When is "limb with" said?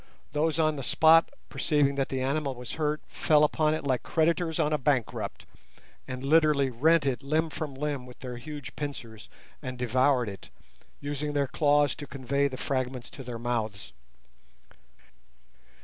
7.75-8.17